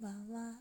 [0.00, 0.56] ばんは。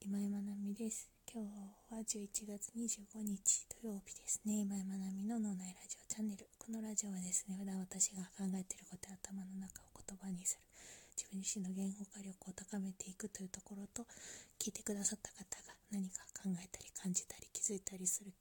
[0.00, 1.10] 今井まなみです。
[1.30, 4.64] 今日は11月25日土曜日ですね。
[4.64, 6.48] 今井まなみの脳内ラジオチャンネル。
[6.56, 10.64] このラジオはですね普段私が考えていることや頭の中を言葉にする。
[11.12, 14.08] 自分自身の言語化力を高めていくというところと
[14.56, 18.32] 聞いてくださった方が何か考えたり感じたり気づいたりする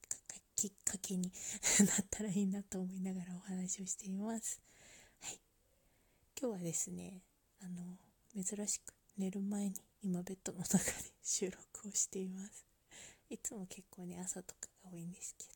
[0.55, 1.27] きっかけに
[1.83, 4.63] なったらいいなと思いながらお話をしています。
[5.19, 5.41] はい。
[6.39, 7.19] 今日はですね
[7.59, 7.99] あの
[8.31, 10.83] 珍しく寝る前に今ベッドの中で
[11.23, 12.65] 収録をしています。
[13.29, 15.51] いつも結構ね朝とかが多いんですけど。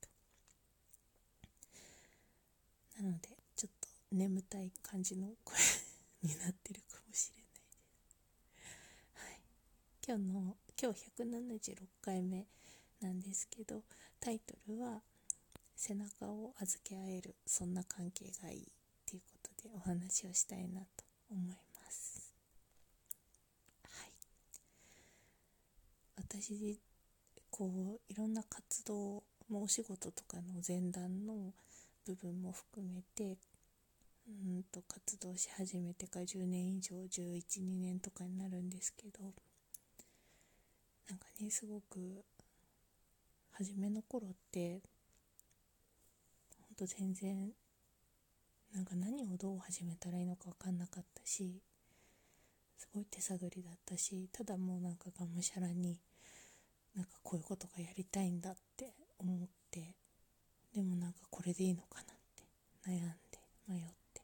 [3.04, 5.58] なのでちょっと眠たい感じの声
[6.22, 7.78] になってるかもしれないです。
[9.14, 9.42] はい。
[10.06, 12.46] 今日の今日176回目
[13.00, 13.82] なんですけど
[14.20, 15.02] タイトルは
[15.74, 18.66] 「背中を預け合えるそんな関係がいい」っ
[19.04, 21.65] ていうことでお話をしたいなと思います。
[26.38, 26.78] 私
[27.50, 31.54] こういろんな活動もお仕事とかの前段の
[32.06, 33.38] 部分も含めて
[34.28, 39.32] うんと活動し始めてから10年以上112年とかになるんですけど
[41.08, 42.22] なんかねすごく
[43.52, 44.82] 初めの頃って
[46.60, 47.48] ほんと全然
[48.74, 51.62] なんか何をどう始めたらいいのか分かんなかったし
[52.76, 55.98] すごい手探りだったしただもうなんかがむしゃらに
[56.96, 59.94] なんかこういうことがやりたいんだって思って
[60.74, 62.44] でもなんかこれでいいのかなって
[62.88, 63.38] 悩んで
[63.68, 63.80] 迷っ
[64.14, 64.22] て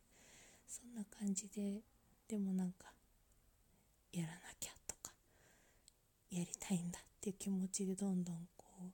[0.67, 1.81] そんな感じで
[2.29, 2.92] でもなんか
[4.12, 5.12] やらなきゃとか
[6.31, 8.92] やりたいんだっていう気持ちでどんどんこう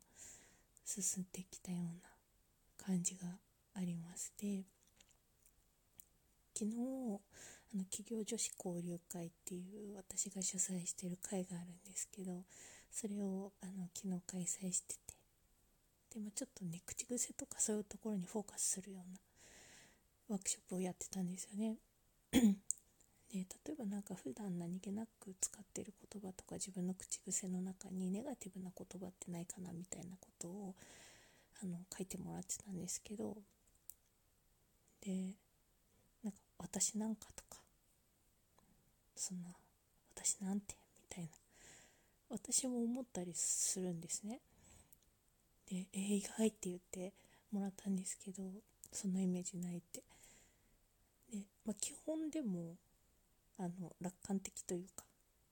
[0.85, 2.09] 進んできたような
[2.85, 3.23] 感じが
[3.75, 4.65] ありまして
[6.55, 6.75] 昨日
[7.75, 9.61] あの企業女子交流会ってい
[9.93, 12.43] う私が主催してる会があるんですけど
[12.91, 15.15] それをあの昨日開催してて。
[16.15, 19.19] でもちょっとね口癖とかそういうところにフォーカスするような
[20.31, 21.77] ワークショップをやってたんですよね。
[22.33, 30.75] で例えばなんか普段何気なく使ってる言葉とか自分の口癖の中にネガティブな言葉ってないかなみたいなことを
[31.63, 33.37] あの書いてもらってたんですけど。
[35.01, 35.35] で
[36.25, 37.59] なんか私なんかとか。
[39.15, 39.51] そんな
[40.15, 40.77] 私なんて？
[40.97, 41.31] みたいな。
[42.31, 44.41] 私も思ったりするんですね。
[45.71, 47.13] で、えー、意外って言って
[47.53, 48.43] もらったんですけど、
[48.93, 50.03] そのイメージないって。
[51.31, 52.77] で、まあ、基本でも、
[53.59, 55.05] あの、楽観的というか、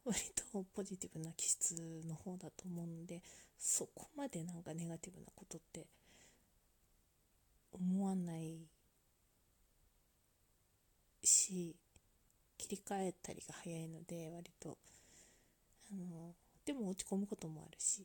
[0.05, 0.19] 割
[0.53, 1.75] とポジティブな気質
[2.07, 3.23] の方だと思うので、
[3.59, 5.87] そこまでなんかネガティブなことって
[7.73, 8.59] 思わない
[11.25, 11.75] し、
[12.57, 14.79] 切り替えたりが早いので、割と、
[15.91, 16.35] あの、
[16.67, 18.05] でも落ち込むこともあるし、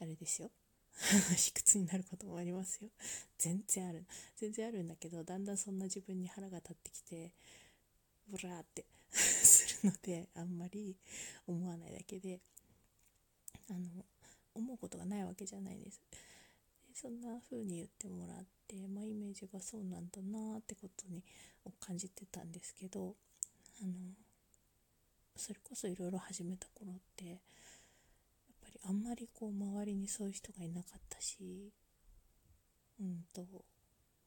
[0.00, 0.50] あれですよ。
[1.36, 2.90] 卑屈になることもありますよ。
[3.38, 4.04] 全然ある。
[4.36, 7.32] 全然あるんだけど、だんだんそんな自分に腹が立ってきて、
[8.26, 10.96] ブラーって するので、あんまり
[11.46, 12.40] 思わないだけで、
[13.68, 14.04] あの、
[14.54, 16.00] 思うことがないわけじゃないです。
[16.92, 21.22] そんな風に言ってもらって、まあ、イメージがそうなんだなってことに
[21.78, 23.14] 感じてたんですけど、
[23.82, 23.92] あの、
[25.36, 27.38] それこそいろいろ始めた頃ってやっ
[28.62, 31.72] ぱりあんまりこう周りにそういう人がいなかったし
[33.00, 33.44] うんと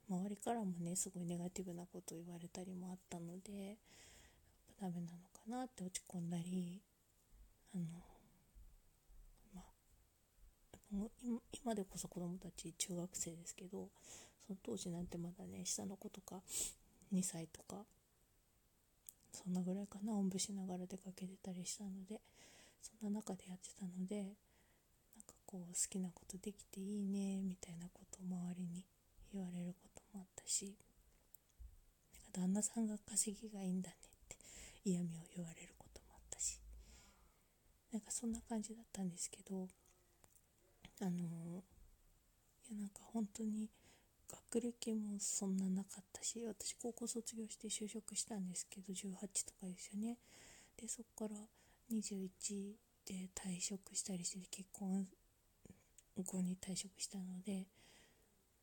[0.09, 3.77] 周りからもねすごいネガティブなことを言われたりもあったので
[4.79, 6.81] ダメなのかなって落ち込んだり
[7.75, 7.83] あの
[9.53, 11.07] まあ
[11.51, 13.89] 今でこそ子供たち中学生ですけど
[14.47, 16.41] その当時なんてまだね下の子とか
[17.13, 17.83] 2歳とか
[19.31, 20.13] そんなぐらいかな。
[20.13, 22.21] おんぶしながら出かけてたりしたので
[22.81, 24.25] そんな中でやってたのでなん
[25.25, 28.83] かこう好きなことできていいねみたいなことを周りに
[29.33, 30.75] 言われることもあったし
[32.13, 34.37] なんか旦那さんが稼ぎがいいんだねって
[34.85, 36.59] 嫌味を言われることもあったし
[37.91, 39.67] なんかそんな感じだったんですけど
[41.01, 41.63] あの
[42.69, 43.69] いやなんか本当に
[44.51, 49.11] 学歴もそんななかったし私高校卒業して就職したんですけど18
[49.47, 50.17] とかですよね。
[50.79, 51.35] でそこから
[51.91, 52.73] 21
[53.05, 55.07] で退職したりして結婚
[56.23, 57.67] 後に退職したので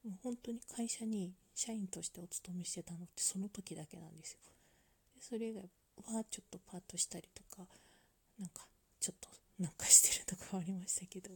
[0.05, 4.39] もう本当に会社に社員としてお勤めしてたのってその時だけなんですよ。
[5.17, 5.63] でそれ以外
[6.15, 7.67] はちょっとパートしたりとか
[8.39, 8.67] なんか
[9.01, 9.29] ちょっと
[9.59, 11.31] なんかしてるとかはありましたけど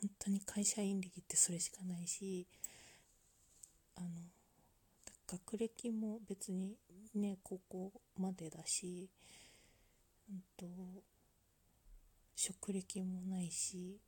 [0.00, 2.46] 本当に会社員歴ってそれしかないし
[4.02, 4.20] あの
[5.26, 6.76] 学歴も別に
[7.14, 9.08] ね高校までだし、
[10.28, 10.66] うんと、
[12.34, 14.00] 職歴もないし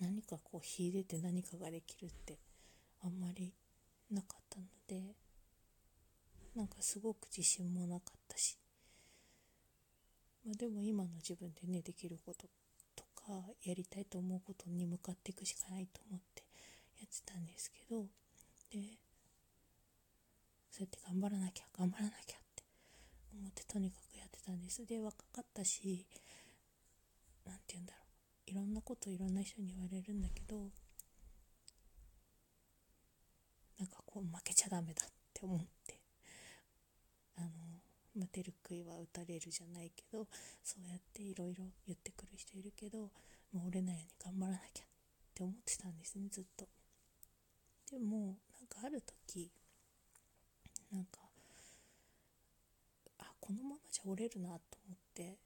[0.00, 2.38] 何かこう秀でて何かができるって
[3.02, 3.52] あんまり
[4.10, 5.14] なかったので
[6.54, 8.58] なんかすごく自信もなかったし、
[10.46, 12.46] まあ、でも今の自分でねできること
[12.96, 13.32] とか
[13.64, 16.42] やりたいと思うことに向かっていくしかないと思って
[17.00, 18.06] やってたんですけど
[18.70, 18.98] で
[20.70, 22.62] そうやって頑張らなきゃ頑張らなきゃって
[23.32, 24.86] 思ってとにかくやってたんです。
[24.86, 26.06] で若かったし
[27.44, 27.98] 何て言うんだろ
[28.46, 28.50] う。
[28.50, 30.70] いろんなこといろんな人に言われるんだけど
[33.78, 36.00] なんかこう負けちゃダメだって思って
[37.36, 37.48] あの
[38.16, 40.26] まてる杭は打たれるじゃないけど
[40.62, 42.98] そうやっていろいろ言ってくる人いるけど
[43.52, 44.86] もう折れないように頑張らなきゃっ
[45.34, 46.68] て思ってたんですねずっと。
[47.90, 48.36] でも
[48.70, 49.50] かある時
[50.90, 51.20] なんか
[53.18, 55.36] あこのままじゃ折れるなと思って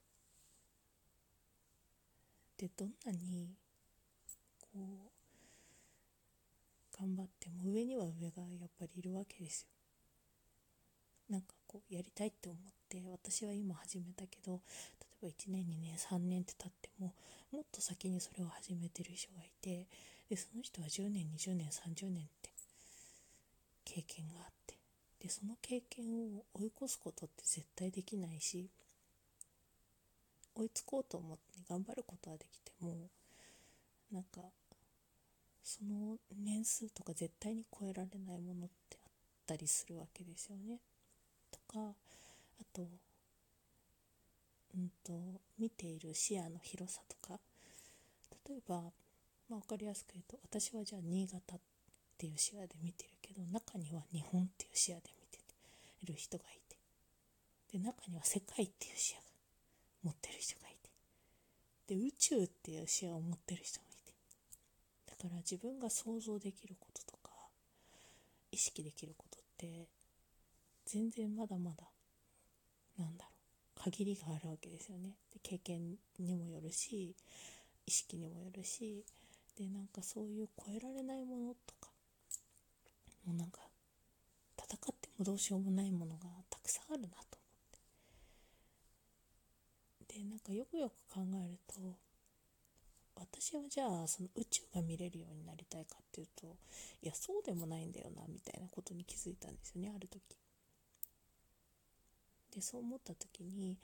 [2.57, 3.57] でどんなに
[4.61, 5.15] こう
[6.97, 9.69] 頑張っても上には上がやっぱりいるわけですよ。
[11.29, 14.61] なんかこうやりたいって思って私は今始めたけど
[15.01, 17.15] 例えば1年2年3年って経っても
[17.51, 19.89] もっと先にそれを始めてる人がいて
[20.29, 22.51] でその人は10年20年30年って
[23.95, 24.75] 経験があって
[25.21, 26.05] でその経験
[26.37, 28.69] を追い越すことって絶対できないし
[30.57, 33.09] 追いつこうと思って頑張ることはできても
[34.11, 34.41] なんか
[35.63, 39.11] その年数とか絶対に超えられないものってあっ
[39.47, 40.79] たりするわけですよね。
[41.51, 41.95] とかあ
[42.73, 42.83] と,、
[44.75, 47.41] うんと、見ている視野の広さとか
[48.49, 48.83] 例えば、
[49.49, 51.61] まあ、分かりやすく言うと私はじゃあ新潟っ
[52.19, 55.39] ていう視野で見てるけど中には日本っていう視野で見て
[56.05, 56.77] る人がいて
[57.73, 59.27] で中には世界っていう視野が
[60.05, 60.77] 持ってる人がい
[61.89, 64.13] てで宇宙っていう視野を持ってる人もいて
[65.11, 67.31] だから自分が想像できることとか
[68.53, 69.89] 意識できることって
[70.85, 71.85] 全然まだまだ
[72.99, 73.31] なんだろ
[73.89, 75.17] う限りがあるわけですよね。
[75.33, 77.17] で経験にもよるし
[77.87, 79.05] 意識にもよるし
[79.59, 81.94] でなんかそういう超えられないものとか
[83.27, 83.61] もうなんか
[84.59, 87.23] 戦ってもどうしようもないものがたくさんあるなと思
[90.07, 90.19] って。
[90.19, 91.99] でなんかよくよく考えると
[93.17, 96.57] 私はじゃあその宇宙が見れるようになりたいかっていうと
[97.03, 100.21] いやそうでもないんだよなみたいなことに気づいたんですよねある時。
[102.55, 103.79] でそう思った時に、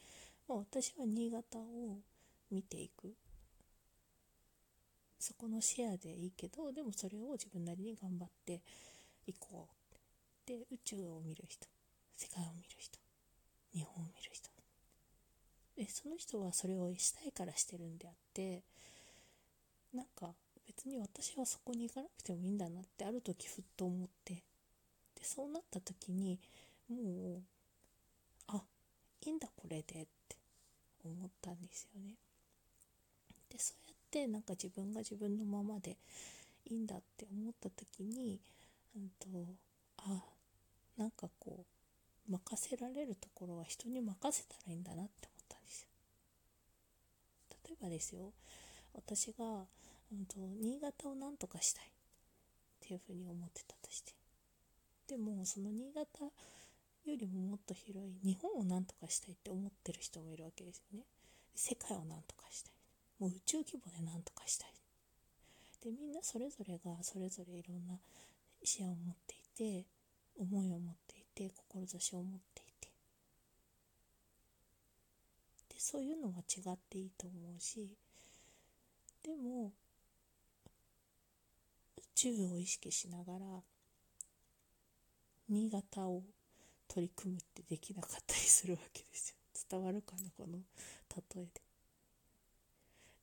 [0.48, 1.98] まあ、私は新潟を
[2.50, 3.14] 見ていく。
[5.18, 8.62] そこのシェアでいいけどでもそれを自分なりに頑張って
[9.30, 10.48] いこう。
[10.48, 11.66] で宇宙を見る人。
[12.16, 12.98] 世界を見る人。
[13.72, 14.50] 日本を見る人。
[15.76, 18.62] でその人はそれをしたいからしてるんであって
[19.94, 20.34] なんか
[20.66, 24.34] 別に私はそこに行かなくてもいいんだなってある時ふっと思って。
[24.34, 26.38] でそうなった時に
[26.88, 27.42] もう
[28.48, 28.62] あ
[29.22, 30.36] いいんだこれでって
[31.04, 32.14] 思ったんですよね。
[33.50, 35.96] でそうやってなんか自分が自分のままで
[36.66, 38.40] いいんだって思った時に、
[38.96, 39.26] うんと、
[39.98, 40.24] あ
[40.96, 41.66] なんかこ
[42.28, 45.88] う任せられるところは人に任せたらいいんだなって思ったんですよ。
[47.66, 48.32] 例えばですよ
[48.94, 49.44] 私が、
[50.12, 51.84] うんと、新潟を何とかしたい。
[51.84, 51.88] っ
[52.80, 54.12] ていうふうに思ってたとして。
[55.06, 56.30] でもその新潟よ
[57.16, 61.04] りももっと広い日本を何とかしたいって思ってる人もいるわけですよね。
[61.54, 62.72] 世界を何とかしたい。
[63.18, 64.72] もう宇宙規模で何とかしたい。
[65.84, 67.98] でみんなそれぞれがそれぞれいろんな
[68.62, 69.86] 視野を持っていて
[70.38, 72.88] 思いを持っていて志を持っていて。
[75.68, 77.96] でそういうのは違っていいと思うし
[79.22, 79.72] でも
[81.96, 83.62] 宇宙を意識しながら
[85.48, 86.22] 新潟を
[86.88, 89.36] 取り組むってできなかったりするわけですよ。
[89.70, 90.58] 伝わるかなこの
[91.34, 91.62] 例えで。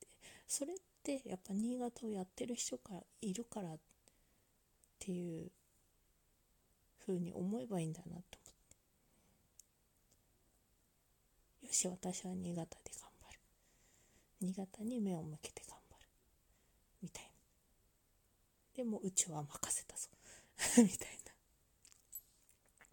[0.01, 0.08] で
[0.48, 3.70] それってやっぱ新潟をやってる人がいるから
[5.07, 5.49] っていう
[7.05, 8.37] ふうに思えばいいんだなと
[11.67, 13.39] よし私は新潟で頑張る。
[14.39, 16.07] 新潟に目を向けて頑張る。
[17.03, 17.29] みたいな。
[18.75, 20.07] でも宇宙は任せたぞ。
[20.81, 21.33] みたいな。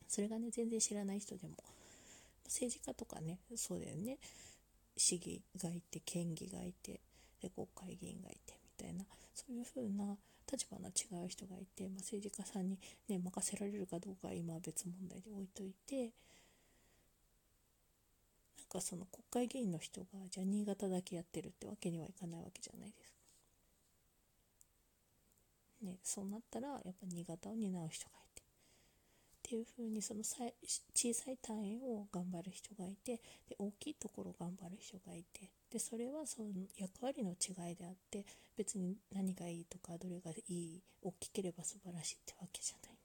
[0.09, 1.54] それがね全然知らない人でも。
[2.47, 4.18] 政治家とかねそうだよね。
[4.97, 7.00] 市議がいて県議がいて
[7.40, 8.63] で国会議員がいて。
[8.85, 10.17] たいなそういうふうな
[10.50, 16.12] 立場の違う人がいて、まあ、政治家さんに、ね、任せられるかどうかは今は別問題で置いといて
[18.59, 23.19] なんかその国会議員の人がじゃあ新潟だけやってるってわけにはいかないわけじゃないですか。
[25.83, 28.24] ね、そうなったらやっぱ新潟を担う人がい
[29.45, 36.49] っていう風にその小さい単位を頑張る人がいてで大きいところを頑張る人がいてでそれはその
[36.79, 38.25] 役割の違いであって
[38.57, 42.95] 別に何がいいとかどれがいい大きければ素晴らしいってわけじゃない。
[42.95, 42.97] っ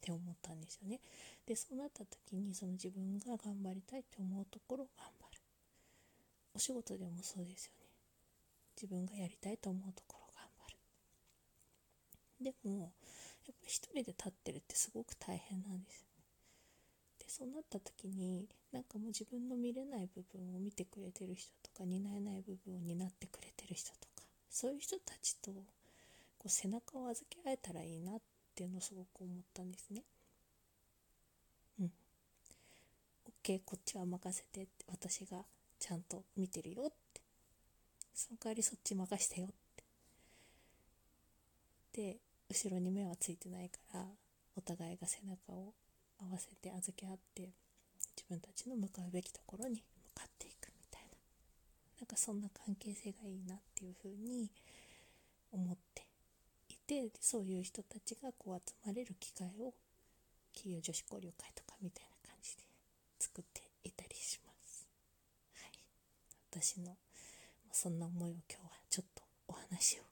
[0.00, 1.00] て思ったんですよね。
[1.46, 5.40] でそうなった時にその自分が頑張りたいって思うところを頑張る。
[6.54, 7.86] お仕事でもそうですよね。
[8.74, 10.48] 自分がやりたいと思うところを頑
[12.40, 12.52] 張る。
[12.52, 12.92] でも
[13.46, 16.24] やっぱ一人で立ってるってすごく大変なんですよね。
[17.18, 28.20] でそうなった時になんかもう自分の見れない部分を見てくれてる人とか担えない部分を担ってくれてる人とかそういう人たちとこう背中を預け合えたらいいなっ
[28.54, 30.02] ていうのをすごく思ったんですね。
[31.80, 31.92] うん。
[33.44, 35.44] OK こっちは任せてって私が
[35.78, 37.20] ちゃんと見てるよって
[38.14, 39.84] その代わりそっち任してよって
[41.92, 42.16] で
[42.52, 44.04] 後ろに目はついてないから
[44.54, 45.72] お互いが背中を
[46.20, 47.48] 合わせて預け合って
[48.14, 51.16] 自分たちの向かうべきところに向かっていくみたいな
[52.00, 54.50] なんかそんな関係性がいいなっていうふうに
[55.50, 56.04] 思って
[56.68, 59.72] いてそういう人たちがこう集まれる機会を
[60.52, 62.64] 企業女子交流会とかみたいな感じで
[63.18, 64.86] 作っていたりします。
[65.54, 65.72] はい、
[66.50, 66.98] 私の
[67.72, 70.02] そんな思いを今日はちょっとお話を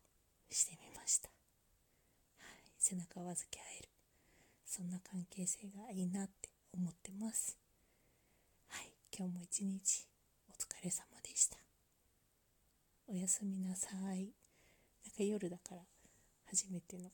[0.49, 1.39] してみました。
[2.80, 3.88] 背中を預け合える。
[4.64, 7.58] そんな関係性がいいなって思ってます。
[8.68, 10.06] はい今日も一日
[10.49, 11.58] お疲れ様でした。
[13.06, 14.32] おやすみなさい。
[15.04, 15.82] なんか夜だから
[16.46, 17.10] 初めての